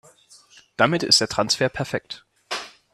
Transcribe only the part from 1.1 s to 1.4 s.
der